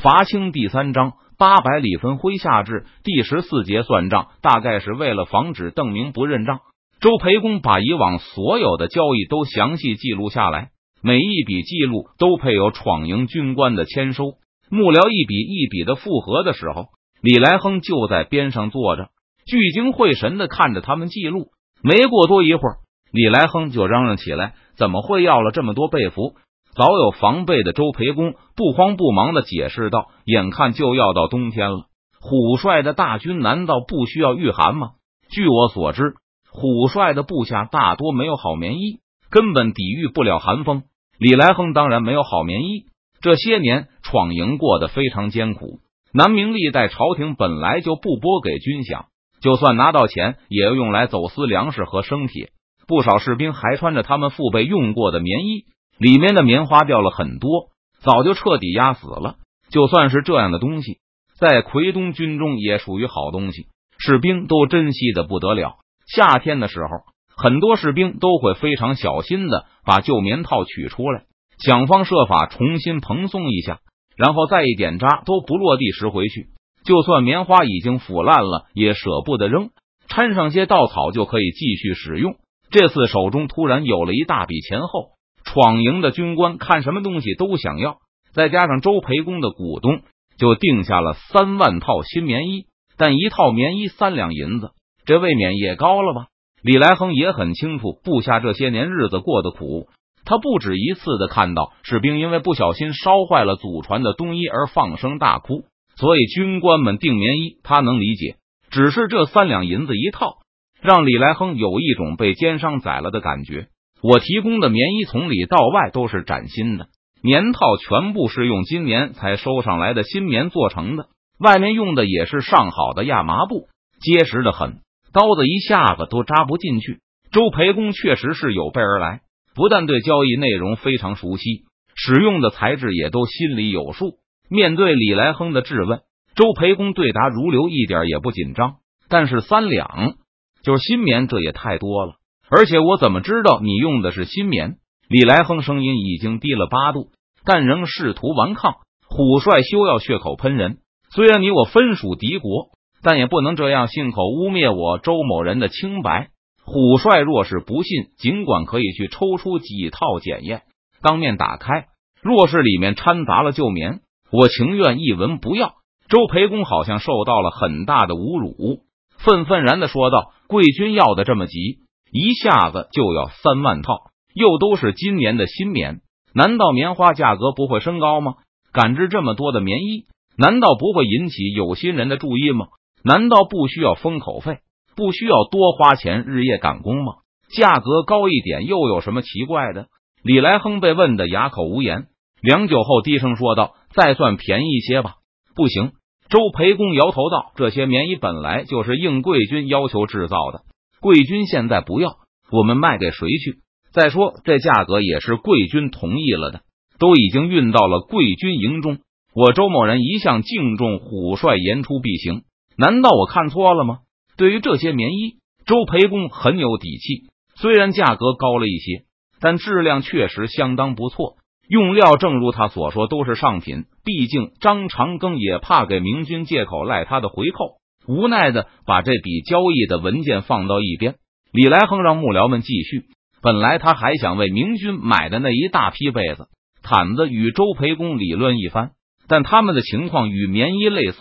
[0.00, 6.60] 罚清第三章八百里分麾下炙第十四节算账，大概是为了防止邓明不认账。
[7.00, 10.68] 周培公把以往所有的交易都详细记录下来，
[11.02, 14.34] 每一笔记录都配有闯营军官的签收。
[14.70, 16.90] 幕僚一笔一笔的复核的时候，
[17.20, 19.08] 李来亨就在边上坐着，
[19.46, 21.48] 聚精会神的看着他们记录。
[21.82, 22.76] 没过多一会儿，
[23.10, 26.34] 李来亨就嚷嚷起来：“怎么会要了这么多被服？”
[26.78, 31.86] 早有防备的周培公不慌不忙的解释道：“眼看就要到冬天了，
[32.20, 34.90] 虎帅的大军难道不需要御寒吗？
[35.28, 36.14] 据我所知。”
[36.52, 40.84] 虎帅的部下大多没有好棉衣，根本抵御不了寒风。
[41.18, 42.84] 李来亨当然没有好棉衣。
[43.20, 45.80] 这些年闯营过得非常艰苦，
[46.12, 49.06] 南明历代朝廷本来就不拨给军饷，
[49.42, 52.50] 就算拿到钱，也要用来走私粮食和生铁。
[52.86, 55.64] 不少士兵还穿着他们父辈用过的棉衣，
[55.98, 57.70] 里面的棉花掉了很多，
[58.00, 59.36] 早就彻底压死了。
[59.70, 60.98] 就算是这样的东西，
[61.38, 63.66] 在奎东军中也属于好东西，
[63.98, 65.76] 士兵都珍惜的不得了。
[66.06, 66.88] 夏天的时候，
[67.36, 71.24] 很多士兵都会非常小心的把旧棉套取出来，
[71.58, 73.80] 想方设法重新蓬松一下，
[74.16, 76.46] 然后再一点渣都不落地拾回去。
[76.84, 79.70] 就算棉花已经腐烂了，也舍不得扔，
[80.08, 82.36] 掺上些稻草就可以继续使用。
[82.70, 85.10] 这次手中突然有了一大笔钱后，
[85.48, 88.00] 闯营的军官看什么东西都想要，
[88.34, 90.02] 再加上周培公的股东，
[90.36, 92.66] 就定下了三万套新棉衣，
[92.98, 94.72] 但一套棉衣三两银子。
[95.06, 96.26] 这未免也高了吧？
[96.62, 99.88] 李来亨也很清楚部下这些年日子过得苦，
[100.26, 105.64] 他不止一次的看到士兵因为不小心烧坏了祖传的冬衣而放声大哭，
[105.96, 108.36] 所以军官们订棉衣他能理解。
[108.70, 110.40] 只是这三两银子一套，
[110.82, 113.68] 让李来亨有一种被奸商宰了的感觉。
[114.02, 116.86] 我提供的棉衣从里到外都是崭新的，
[117.22, 121.06] 棉套全部是用今年才收上来的新棉做成的，
[121.38, 123.66] 外面用的也是上好的亚麻布，
[124.00, 124.78] 结实的很。
[125.12, 127.00] 刀子一下子都扎不进去。
[127.32, 129.20] 周培公确实是有备而来，
[129.54, 131.64] 不但对交易内容非常熟悉，
[131.94, 134.18] 使用的材质也都心里有数。
[134.48, 136.00] 面对李来亨的质问，
[136.36, 138.76] 周培公对答如流，一点也不紧张。
[139.08, 140.14] 但是三两
[140.62, 142.14] 就是新棉，这也太多了。
[142.50, 144.76] 而且我怎么知道你用的是新棉？
[145.08, 147.08] 李来亨声音已经低了八度，
[147.44, 148.74] 但仍试图顽抗。
[149.06, 150.78] 虎帅休要血口喷人，
[151.10, 152.70] 虽然你我分属敌国。
[153.00, 156.30] 但也不能这样信口污蔑我周某人的清白。
[156.64, 160.62] 虎帅若是不信，尽管可以去抽出几套检验，
[161.00, 161.86] 当面打开。
[162.20, 164.00] 若是里面掺杂了旧棉，
[164.32, 165.74] 我情愿一文不要。
[166.08, 168.80] 周培公好像受到了很大的侮辱，
[169.16, 171.78] 愤愤然的说道：“贵军要的这么急，
[172.12, 176.00] 一下子就要三万套，又都是今年的新棉，
[176.34, 178.34] 难道棉花价格不会升高吗？
[178.72, 180.04] 赶制这么多的棉衣，
[180.36, 182.66] 难道不会引起有心人的注意吗？”
[183.04, 184.58] 难道不需要封口费，
[184.96, 187.12] 不需要多花钱日夜赶工吗？
[187.54, 189.86] 价格高一点又有什么奇怪的？
[190.24, 192.08] 李来亨被问得哑口无言，
[192.42, 195.14] 良久后低声说道：“再算便宜些吧。”
[195.54, 195.92] 不行，
[196.28, 200.62] 周培公摇头道：“这些棉衣本来就是应贵军要求制造的，
[201.00, 202.16] 贵军现在不要，
[202.50, 203.58] 我们卖给谁去？
[203.92, 206.60] 再说这价格也是贵军同意了的，
[206.98, 208.98] 都已经运到了贵军营中。
[209.34, 212.42] 我周某人一向敬重虎帅言出必行。”
[212.76, 213.98] 难道我看错了吗？
[214.36, 217.28] 对于这些棉衣，周培公很有底气。
[217.56, 219.02] 虽然价格高了一些，
[219.40, 221.38] 但质量确实相当不错。
[221.68, 223.86] 用料正如他所说，都是上品。
[224.04, 227.77] 毕竟张长庚也怕给明军借口赖他的回扣，
[228.08, 231.16] 无奈的把这笔交易的文件放到一边。
[231.52, 233.04] 李来亨让幕僚们继续。
[233.40, 236.48] 本来他还想为明军买的那一大批被子、
[236.82, 238.90] 毯子与周培公理论一番，
[239.28, 241.18] 但他们的情况与棉衣类似。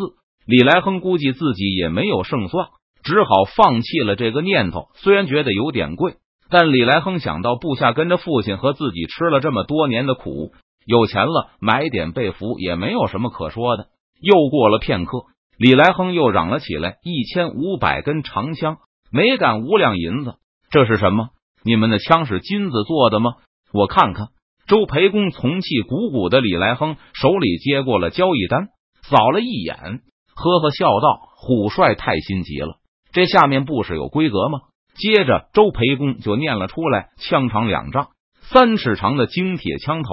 [0.47, 2.69] 李来亨估计自己也没有胜算，
[3.03, 4.87] 只好放弃了这个念头。
[4.95, 6.15] 虽然觉得有点贵，
[6.49, 10.53] 但李来亨想到部下跟着父亲和自己吃了这么多年的苦，
[10.85, 13.87] 有钱了买点被服也没有什么可说的。
[14.21, 15.19] 又过了片刻，
[15.57, 18.77] 李来亨又嚷了起来：“一千五百根长枪，
[19.11, 20.35] 每杆五两银子，
[20.69, 21.29] 这是什么？
[21.63, 23.31] 你们的枪是金子做的吗？
[23.73, 24.27] 我看看。”
[24.67, 28.67] 周培公从气鼓鼓的李来亨手里接过了交易单，
[29.01, 30.01] 扫了一眼。
[30.35, 32.75] 呵呵笑道：“虎帅太心急了，
[33.13, 34.59] 这下面不是有规格吗？”
[34.93, 38.09] 接着，周培公就念了出来：“枪长两丈，
[38.41, 40.09] 三尺长的精铁枪头，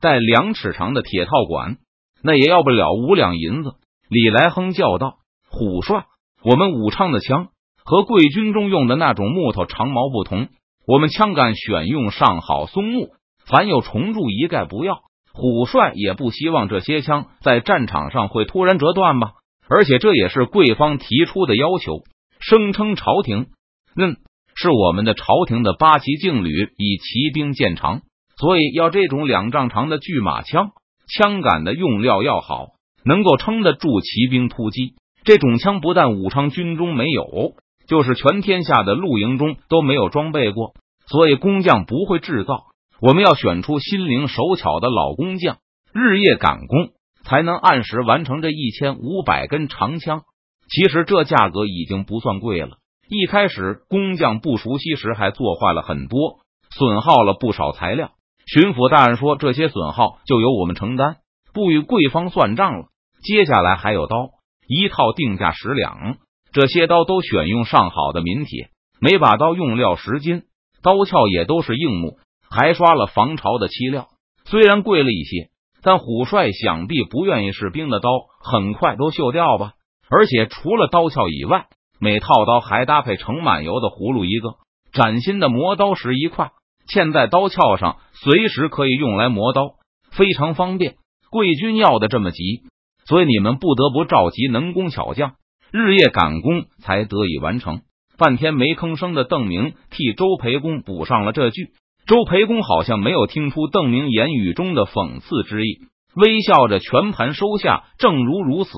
[0.00, 1.76] 带两尺长的铁套管，
[2.24, 3.74] 那也要不了五两银子。”
[4.12, 5.14] 李来亨叫道
[5.48, 6.04] ：“虎帅，
[6.44, 7.48] 我们武昌的枪
[7.82, 10.48] 和贵军中用的那种木头长矛不同，
[10.86, 13.08] 我们枪杆选用上好松木，
[13.46, 15.00] 凡有虫蛀一概不要。
[15.32, 19.32] 虎帅也不希望这些枪在战场上会突然折断吧？
[19.66, 22.02] 而且这也是贵方提出的要求，
[22.38, 23.46] 声称朝廷
[23.96, 24.18] 嗯
[24.54, 28.02] 是我们的朝廷的八旗劲旅以骑兵见长，
[28.36, 30.72] 所以要这种两丈长的巨马枪，
[31.08, 32.66] 枪杆的用料要好，
[33.04, 34.94] 能够撑得住骑兵突击。
[35.24, 37.54] 这种枪不但武昌军中没有，
[37.86, 40.74] 就是全天下的露营中都没有装备过，
[41.06, 42.64] 所以工匠不会制造。
[43.00, 45.58] 我们要选出心灵手巧的老工匠，
[45.92, 46.90] 日夜赶工，
[47.24, 50.22] 才能按时完成这一千五百根长枪。
[50.68, 52.78] 其实这价格已经不算贵了。
[53.08, 56.38] 一开始工匠不熟悉时，还做坏了很多，
[56.70, 58.12] 损耗了不少材料。
[58.46, 61.16] 巡抚大人说，这些损耗就由我们承担，
[61.52, 62.86] 不与贵方算账了。
[63.22, 64.30] 接下来还有刀。
[64.68, 66.16] 一套定价十两，
[66.52, 68.70] 这些刀都选用上好的民铁，
[69.00, 70.44] 每把刀用料十斤，
[70.82, 74.08] 刀鞘也都是硬木，还刷了防潮的漆料。
[74.44, 75.50] 虽然贵了一些，
[75.82, 78.08] 但虎帅想必不愿意士兵的刀
[78.40, 79.72] 很快都锈掉吧？
[80.08, 81.66] 而且除了刀鞘以外，
[82.00, 84.54] 每套刀还搭配盛满油的葫芦一个，
[84.92, 86.52] 崭新的磨刀石一块，
[86.88, 89.74] 嵌在刀鞘上，随时可以用来磨刀，
[90.12, 90.94] 非常方便。
[91.30, 92.62] 贵军要的这么急。
[93.06, 95.34] 所以你们不得不召集能工巧匠，
[95.72, 97.80] 日夜赶工才得以完成。
[98.18, 101.70] 半天没吭声的邓明替周培公补上了这句。
[102.06, 105.78] 周培公好像没有听出邓明言语中的讽刺之意，
[106.14, 107.84] 微笑着全盘收下。
[107.98, 108.70] 正如如此，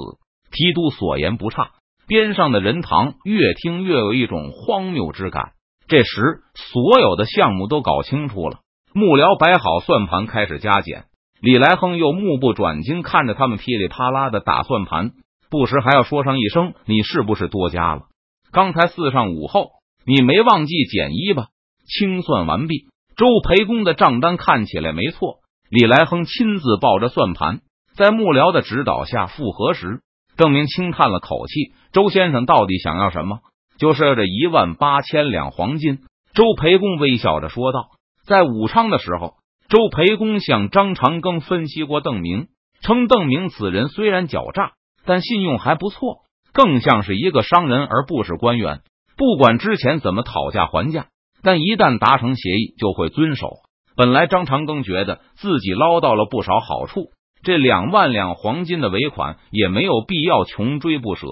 [0.50, 1.71] 提督所言不差。
[2.06, 5.53] 边上的人堂越听越有一种荒谬之感。
[5.88, 8.59] 这时，所有的项目都搞清楚了，
[8.94, 11.05] 幕僚摆好算盘，开始加减。
[11.44, 15.11] 李来亨又目不转睛看着他们噼里啪啦的打算盘，
[15.50, 18.05] 不时还要说上一声：“你是不是多加了？
[18.50, 19.69] 刚才四上午后，
[20.06, 21.49] 你没忘记减一吧？”
[21.87, 25.41] 清算完毕，周培公的账单看起来没错。
[25.69, 27.61] 李来亨亲自抱着算盘，
[27.94, 30.00] 在幕僚的指导下复核时，
[30.38, 33.40] 邓明轻叹了口气：“周先生到底想要什么？
[33.76, 35.99] 就是这一万八千两黄金。”
[36.32, 37.88] 周培公微笑着说道
[38.25, 39.35] ：“在武昌的时候。”
[39.75, 42.47] 周培公向张长庚分析过邓明，
[42.81, 44.75] 称邓明此人虽然狡诈，
[45.05, 46.19] 但信用还不错，
[46.53, 48.82] 更像是一个商人而不是官员。
[49.17, 51.09] 不管之前怎么讨价还价，
[51.43, 53.49] 但一旦达成协议就会遵守。
[53.97, 57.06] 本来张长庚觉得自己捞到了不少好处，
[57.43, 61.26] 这两万两黄金的尾款也没有必要穷追不舍，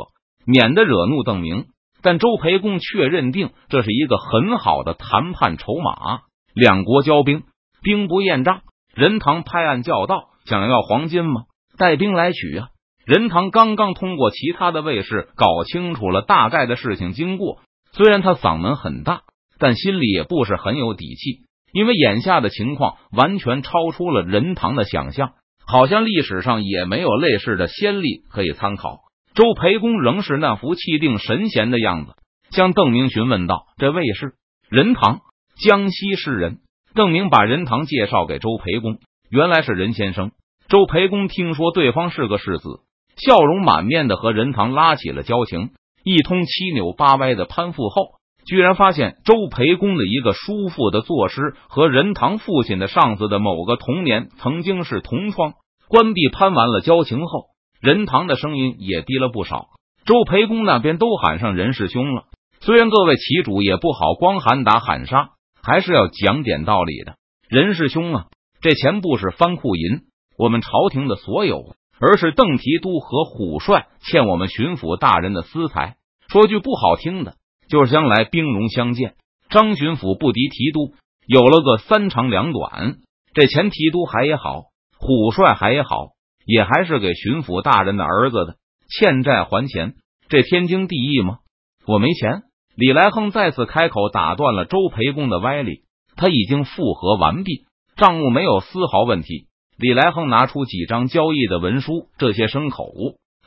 [0.44, 1.66] 免得惹怒邓明。
[2.02, 6.22] 但周培公却认定这是一个很好的谈判筹码，
[6.54, 7.44] 两国交兵。
[7.82, 8.62] 兵不厌诈，
[8.94, 11.42] 任堂拍案叫道：“想要黄金吗？
[11.76, 12.68] 带兵来取啊！”
[13.04, 17.58] 任堂刚刚通过其他的卫士搞清楚了大概的事情经过，
[17.92, 19.22] 虽然他嗓门很大，
[19.58, 21.40] 但心里也不是很有底气，
[21.72, 25.32] 因为眼下的情况完全超出了任堂的想象，
[25.66, 29.00] 好像历史上也没有类似的先例可以参考。
[29.34, 32.12] 周培公仍是那副气定神闲的样子，
[32.50, 34.34] 向邓明询问道：“这卫士
[34.70, 35.22] 任堂，
[35.60, 36.58] 江西士人。”
[36.94, 38.98] 郑明把任堂介绍给周培公，
[39.30, 40.32] 原来是任先生。
[40.68, 42.80] 周培公听说对方是个世子，
[43.16, 45.70] 笑容满面的和任堂拉起了交情。
[46.04, 55.54] 一通七扭八歪的攀附后，居然发现周培公的一个叔父的作诗和任堂父亲的上司的某个童年曾经是同窗。
[55.88, 57.46] 关闭攀完了交情后，
[57.80, 59.68] 任堂的声音也低了不少。
[60.04, 62.24] 周培公那边都喊上任师兄了，
[62.60, 65.30] 虽然各位旗主也不好光喊打喊杀。
[65.62, 67.14] 还是要讲点道理的，
[67.48, 68.26] 任师兄啊，
[68.60, 70.02] 这钱不是藩库银，
[70.36, 75.96] 我们朝廷的所有，而是邓提督和虎帅欠我们巡抚大人的私财。
[76.28, 77.36] 说句不好听的，
[77.68, 79.14] 就是将来兵戎相见，
[79.50, 80.94] 张巡抚不敌提督，
[81.26, 82.96] 有了个三长两短，
[83.32, 84.64] 这钱提督还也好，
[84.98, 86.08] 虎帅还也好，
[86.44, 88.56] 也还是给巡抚大人的儿子的，
[88.88, 89.94] 欠债还钱，
[90.28, 91.38] 这天经地义吗？
[91.86, 92.42] 我没钱。
[92.74, 95.82] 李来亨再次开口，打断了周培公的歪理。
[96.16, 97.64] 他已经复核完毕，
[97.96, 99.46] 账目没有丝毫问题。
[99.78, 102.86] 李来亨拿出几张交易的文书，这些牲口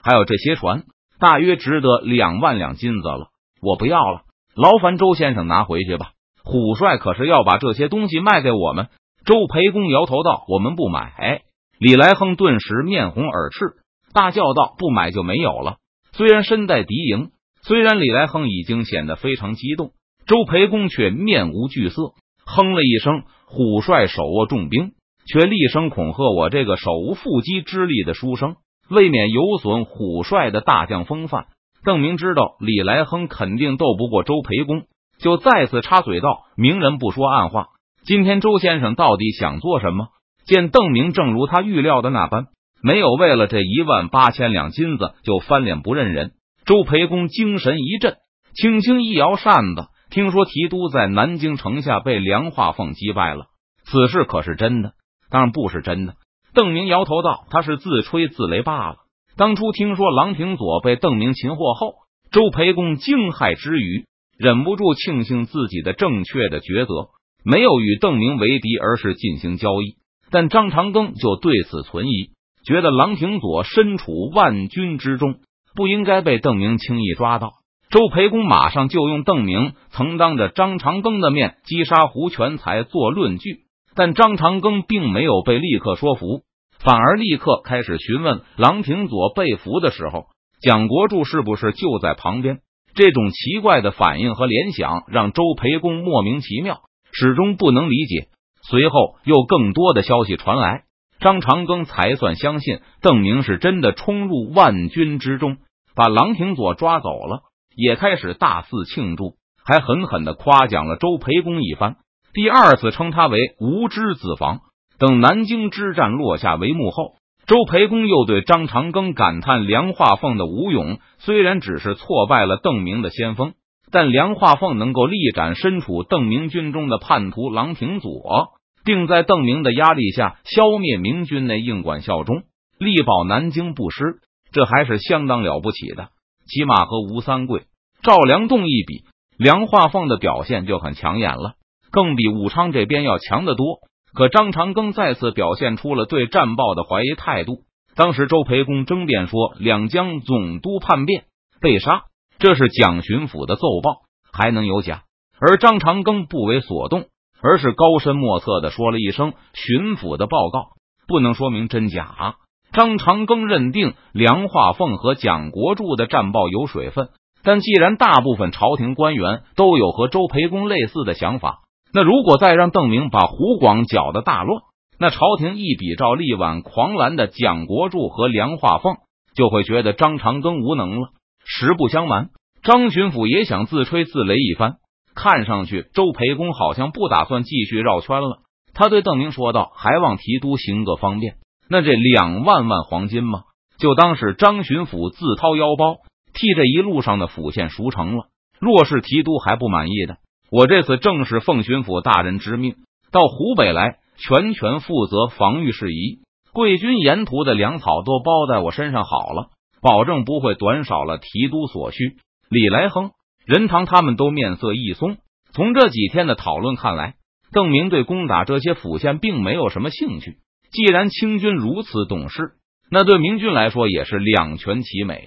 [0.01, 0.83] 还有这些船，
[1.19, 3.27] 大约值得两万两金子了。
[3.61, 4.21] 我不要了，
[4.55, 6.11] 劳烦周先生拿回去吧。
[6.43, 8.89] 虎帅可是要把这些东西卖给我们。
[9.25, 11.41] 周培公摇头道：“我们不买。”
[11.79, 13.81] 李来亨顿时面红耳赤，
[14.13, 15.77] 大叫道：“不买就没有了！”
[16.13, 17.31] 虽然身带敌营。
[17.67, 19.89] 虽然李来亨已经显得非常激动，
[20.27, 22.13] 周培公却面无惧色，
[22.45, 24.91] 哼了一声：“虎帅手握重兵，
[25.25, 28.57] 却厉声恐吓我这个手无缚鸡之力的书生，
[28.87, 31.45] 未免有损虎帅的大将风范。”
[31.83, 34.83] 邓明知道李来亨肯定斗不过周培公，
[35.19, 37.69] 就再次插嘴道：“明人不说暗话，
[38.05, 40.09] 今天周先生到底想做什么？
[40.45, 42.45] 见邓明正如他预料的那般，
[42.83, 46.33] 没有为了这一万八千两金子就翻脸不认人。
[46.65, 48.15] 周培公精神一振，
[48.55, 53.45] 轻轻一摇扇子，听说提督在南京城下被梁化凤击败了，
[53.83, 54.93] 此事可是真的？
[55.29, 56.15] 当然不是真的。
[56.55, 58.95] 邓明摇头道：“他是自吹自擂罢了。
[59.37, 61.93] 当初听说郎廷佐被邓明擒获后，
[62.31, 64.05] 周培公惊骇之余，
[64.35, 67.11] 忍不住庆幸自己的正确的抉择，
[67.43, 69.97] 没有与邓明为敌，而是进行交易。
[70.31, 72.31] 但张长庚就对此存疑，
[72.65, 75.35] 觉得郎廷佐身处万军之中。”
[75.75, 77.51] 不应该被邓明轻易抓到。
[77.89, 83.59] 周培公马上就用邓明曾当着张长庚的面击杀胡全才做论据，
[83.95, 86.41] 但张长庚并没有被立刻说服，
[86.79, 90.25] 反而立刻开始询问郎廷佐被俘的时候，
[90.61, 92.59] 蒋国柱是不是就在旁边。
[92.95, 96.79] 这种奇怪的反应和联想让周培公莫名其妙，
[97.11, 98.29] 始终不能理解。
[98.67, 100.83] 随后又更多的消息传来。
[101.19, 105.57] 张长庚才算相信邓明是真的冲入万军之中，
[105.95, 107.43] 把郎廷佐抓走了，
[107.75, 111.95] 也开始大肆庆祝，还狠狠的夸奖了周培公一番。
[112.33, 114.59] 第二次称他为无知子房。
[114.99, 117.15] 等南京之战落下帷幕后，
[117.47, 123.53] 周培公又对张长庚感叹梁化凤的武勇，虽然只是挫败了邓明的先锋，
[123.91, 128.53] 但梁化凤能够力斩身处邓明军中的叛徒郎廷佐。
[128.87, 132.43] 并在邓明的压力下消灭明军内应管效忠，
[132.77, 134.19] 力保南京不失，
[134.51, 136.09] 这还是相当了不起的。
[136.47, 137.63] 起码和吴三桂、
[138.01, 139.03] 赵良栋一比，
[139.37, 141.53] 梁化凤的表现就很抢眼了，
[141.91, 143.79] 更比武昌这边要强得多。
[144.13, 147.63] 可张长庚再次表现出了对战报的怀疑态度。
[147.95, 151.25] 当时周培公争辩说两江总督叛变
[151.61, 152.03] 被杀，
[152.39, 155.03] 这是蒋巡抚的奏报，还能有假？
[155.39, 157.05] 而张长庚不为所动。
[157.41, 160.69] 而是高深莫测的说了一声巡抚的报告，
[161.05, 162.37] 不能说明真假。
[162.75, 167.07] 张长庚认定梁化凤和蒋国柱的战报有水分，
[167.41, 171.59] 但既然大部分朝廷官员都有和周培公类似的想法，
[171.93, 174.61] 那如果再让邓明把湖广搅得大乱，
[174.99, 178.97] 那朝廷一比照力挽狂澜的蒋国柱和梁化凤，
[179.37, 181.11] 就会觉得张长庚无能了。
[181.45, 184.79] 实不相瞒，张巡抚也想自吹自擂一番。
[185.15, 188.39] 看上去，周培公好像不打算继续绕圈了。
[188.73, 191.35] 他对邓明说道：“还望提督行个方便，
[191.69, 193.43] 那这两万万黄金嘛，
[193.77, 195.97] 就当是张巡抚自掏腰包
[196.33, 198.25] 替这一路上的府县赎成了。
[198.59, 200.17] 若是提督还不满意的，
[200.51, 202.75] 我这次正是奉巡抚大人之命，
[203.11, 206.19] 到湖北来全权负责防御事宜。
[206.53, 209.49] 贵军沿途的粮草都包在我身上好了，
[209.81, 212.17] 保证不会短少了提督所需。”
[212.49, 213.11] 李来亨。
[213.45, 215.17] 任堂他们都面色一松。
[215.53, 217.13] 从这几天的讨论看来，
[217.51, 220.37] 邓明对攻打这些府县并没有什么兴趣。
[220.75, 222.55] 既然清军如此懂事，
[222.91, 225.23] 那对明军来说也是两全其美。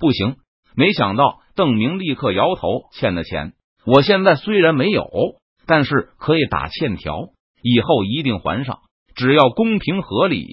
[0.00, 0.34] 不行，
[0.74, 3.52] 没想到邓明立刻摇头：“欠的钱，
[3.86, 5.08] 我现在虽然没有，
[5.64, 7.28] 但是可以打欠条，
[7.62, 8.80] 以后一定还上。
[9.14, 10.48] 只要公平合理，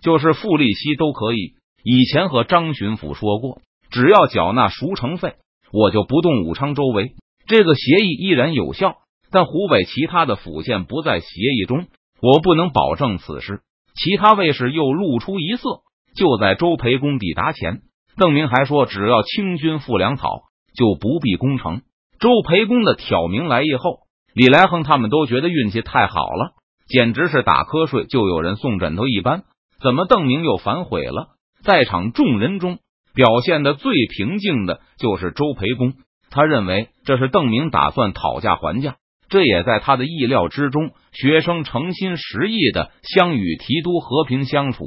[0.00, 1.54] 就是付利息都可以。
[1.82, 3.60] 以前和张巡抚说过，
[3.90, 5.34] 只要缴纳赎城费。”
[5.74, 7.14] 我就不动武昌周围，
[7.46, 8.98] 这个协议依然有效，
[9.30, 11.86] 但湖北其他的府县不在协议中，
[12.20, 13.62] 我不能保证此事。
[13.94, 15.80] 其他卫士又露出一色。
[16.14, 17.80] 就在周培公抵达前，
[18.16, 20.42] 邓明还说，只要清军付粮草，
[20.76, 21.82] 就不必攻城。
[22.18, 24.00] 周培公的挑明来意后，
[24.34, 26.52] 李来亨他们都觉得运气太好了，
[26.88, 29.42] 简直是打瞌睡就有人送枕头一般。
[29.82, 31.28] 怎么邓明又反悔了？
[31.64, 32.78] 在场众人中。
[33.14, 35.92] 表现的最平静的就是周培公，
[36.30, 38.96] 他认为这是邓明打算讨价还价，
[39.32, 40.90] 这也在他的意料之中。
[41.10, 44.84] 学生诚心实意的想与提督和平相处，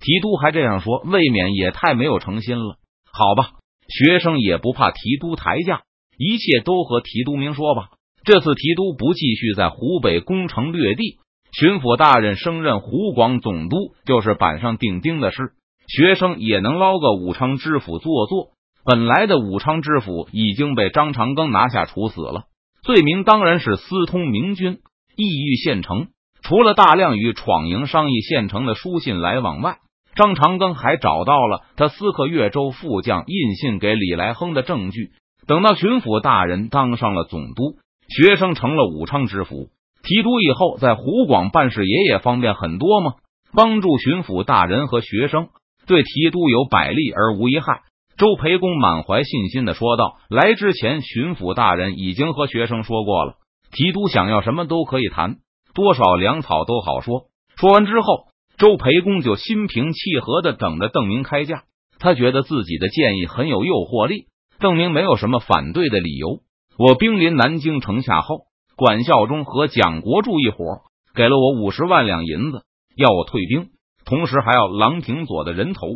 [0.00, 2.76] 提督还这样说，未免也太没有诚心了。
[3.10, 3.52] 好吧，
[3.88, 5.80] 学生也不怕提督抬价，
[6.18, 7.88] 一切都和提督明说吧。
[8.22, 11.16] 这次提督不继续在湖北攻城略地，
[11.58, 15.52] 巡抚大人升任湖广总督，就是板上钉钉的事。
[15.88, 18.50] 学生也能捞个武昌知府做做。
[18.84, 22.44] 本来的武昌知府已经被张长庚拿下处死了，
[22.82, 24.78] 罪名当然是私通明军，
[25.16, 26.08] 意欲县城。
[26.42, 29.78] 除了大量与闯营商议县城的书信来往外，
[30.16, 35.10] 张长庚还找到了他私刻岳州副将印信给李来亨的证据。
[35.46, 37.76] 等到巡抚大人当上了总督，
[38.08, 39.68] 学生成了武昌知府，
[40.02, 43.14] 提督以后在湖广办事爷爷方便很多吗？
[43.52, 45.48] 帮助巡抚大人和学生。
[45.86, 47.82] 对提督有百利而无一害，
[48.20, 53.36] 周培公满怀信心的说道：“来之前，巡抚大人已经和学生说过了，
[53.72, 55.36] 提督想要什么都可以谈，
[55.72, 57.28] 多少粮草都好说。
[57.56, 58.26] 说完之后，
[58.58, 61.62] 周培公就心平气和的等着邓明开价。
[61.98, 64.26] 他觉得自己的建议很有诱惑力，
[64.58, 66.40] 邓明没有什么反对的理由。
[66.76, 68.40] 我兵临南京城下后，
[68.76, 70.82] 管孝忠和蒋国柱一伙
[71.14, 72.64] 给了我五十万两银子，
[72.98, 73.68] 要我退兵，
[74.04, 75.86] 同时还要郎廷佐的人头。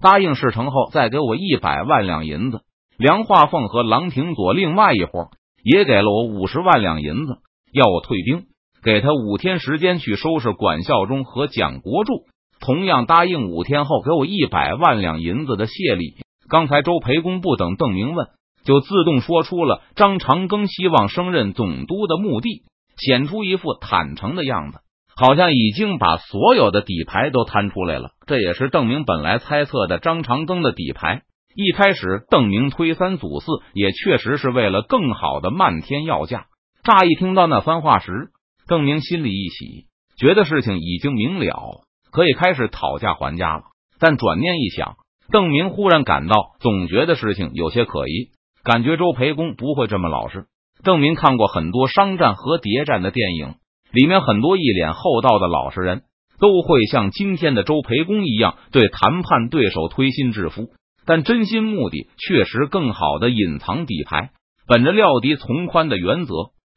[0.00, 2.60] 答应事成后再给我一百万两银子。
[2.96, 5.30] 梁化凤和郎廷佐另外一伙
[5.62, 7.38] 也给了我五十万两银子，
[7.72, 8.44] 要我退兵，
[8.82, 12.12] 给他五天时间去收拾管孝忠和蒋国柱。
[12.60, 16.14] 同样答应五天后给我一百万两银子的谢礼。
[16.48, 18.28] 刚才周培公不等邓明问，
[18.64, 22.62] 就自动说出了张长庚希望升任总督的目的，
[22.96, 24.78] 显出一副坦诚的样子，
[25.16, 28.10] 好像已经把所有的底牌都摊出来了。
[28.26, 31.22] 这也是邓明本来猜测的张长庚的底牌。
[31.54, 36.46] 一开始，邓明推三阻四，也确实是为了更好的漫天要价。
[36.82, 38.30] 乍一听到那番话时，
[38.66, 39.86] 邓明心里一喜，
[40.18, 41.82] 觉得事情已经明了。
[42.10, 43.62] 可以开始讨价还价了，
[44.00, 44.96] 但转念一想，
[45.30, 48.30] 邓明忽然感到总觉得事情有些可疑，
[48.64, 50.46] 感觉周培公不会这么老实。
[50.82, 53.54] 邓明看过很多商战和谍战的电影，
[53.94, 56.02] 里面很多一脸厚道的老实人
[56.40, 60.70] 都会像今天的周培公一样，对谈判对手推心置腹，
[61.06, 64.30] 但真心目的确实更好的隐藏底牌。
[64.66, 66.32] 本着料敌从宽的原则，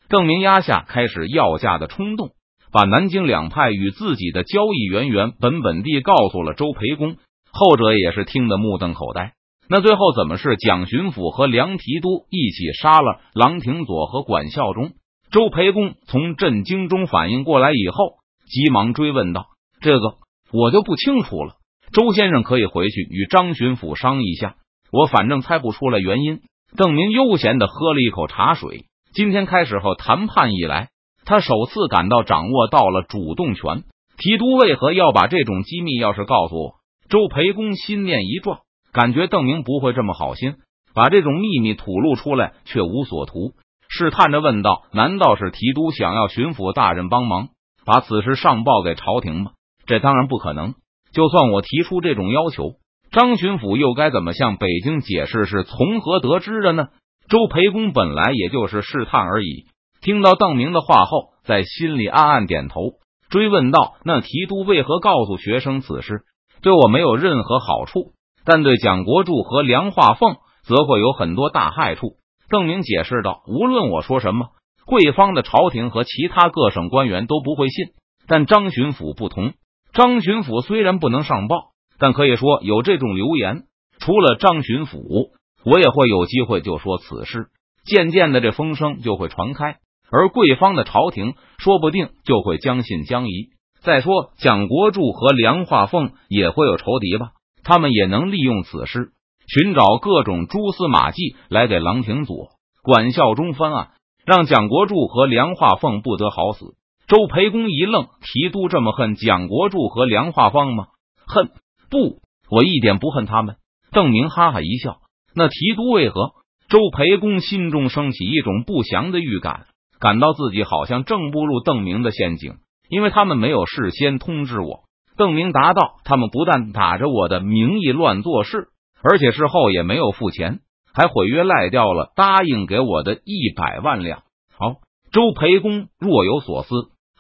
[0.10, 2.30] 邓明压下开始要价的冲动。
[2.72, 7.16] 把南京两派与自己的交易原原本本地告诉了周培公，
[7.50, 9.32] 后者也是听得目瞪口呆。
[9.70, 14.92] 那最后怎么是蒋巡抚和梁提督一起杀了郎廷佐和管孝忠？
[15.32, 18.16] 周培公从震惊中反应过来以后，
[18.46, 19.48] 急忙追问道
[19.82, 20.16] ：“这个
[20.52, 21.56] 我就不清楚了。
[21.92, 24.56] 周先生可以回去与张巡抚商议一下，
[24.92, 26.40] 我反正猜不出来原因。”
[26.76, 28.86] 邓明悠闲的喝了一口茶水。
[29.14, 30.90] 今天开始后谈判以来。
[31.26, 33.84] 他首次感到掌握到了主动权。
[34.18, 36.76] 提督为何要把这种机密钥匙告诉我？
[37.10, 38.60] 周培公心念一转，
[38.94, 40.56] 感觉邓明不会这么好心，
[40.94, 43.52] 把这种秘密吐露出来却无所图，
[43.90, 47.50] 试探着问道：“难道是提督想要巡抚大人帮忙，
[47.86, 49.52] 把此事上报给朝廷吗？”
[49.86, 50.76] 这当然不可能。
[51.14, 52.74] 就算我提出这种要求，
[53.12, 56.90] 张巡抚又该怎么向北京解释是从何得知的呢？
[57.30, 59.66] 周培公本来也就是试探而已。
[60.02, 62.82] 听到邓明的话后，在心里暗暗点头，
[63.30, 66.22] 追问道：“那提督为何告诉学生此事？
[66.62, 68.12] 对我没有任何好处，
[68.46, 72.18] 但对蒋国柱和梁化凤则会有很多大害处。”
[72.50, 74.48] 邓明解释道：“无论我说什么，
[74.86, 77.88] 贵方的朝廷和其他各省官员都不会信。
[78.28, 79.54] 但张巡抚不同，
[79.94, 83.64] 张巡抚虽然不能上报，但可以说有这种流言。
[84.00, 85.30] 除了张巡抚，
[85.66, 87.48] 我也会有机会就说此事。
[87.86, 89.78] 渐渐的，这风声就会传开。”
[90.10, 93.50] 而贵方的朝廷说不定就会将信将疑。
[93.82, 97.32] 再说，蒋国柱和梁化凤也会有仇敌吧？
[97.64, 99.10] 他们也能利用此事
[99.48, 102.50] 寻找各种蛛丝马迹来给郎廷佐、
[102.84, 103.92] 管孝忠翻案，
[104.26, 106.76] 让蒋国柱和梁化凤不得好死。
[107.08, 110.88] 周培公一愣：“提督这么恨蒋国柱和梁化凤吗
[111.26, 111.50] ？”“恨
[111.90, 112.20] 不，
[112.52, 113.56] 我一点不恨他们。”
[113.92, 114.98] 邓明哈哈一笑
[115.34, 116.32] ：“那提督为何？”
[116.68, 119.68] 周培公心中升起一种不祥的预感。
[120.00, 122.56] 感到自己好像正步入邓明的陷阱，
[122.88, 124.82] 因为他们没有事先通知我。
[125.16, 128.68] 邓明答道：“他们不但打着我的名义乱做事，
[129.04, 130.60] 而且事后也没有付钱，
[130.94, 134.24] 还毁约赖掉了答应给我的一百万两。”
[134.58, 134.76] 好，
[135.12, 136.70] 周培公若有所思。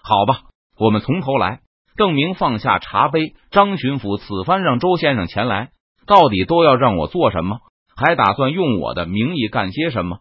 [0.01, 1.59] 好吧，我们从头来。
[1.95, 5.69] 邓明放下茶杯，张巡抚此番让周先生前来，
[6.05, 7.57] 到底都要让我做什么？
[7.95, 10.19] 还打算用我的名义干些什么？